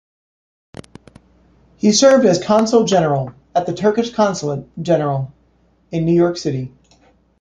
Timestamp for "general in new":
4.81-6.15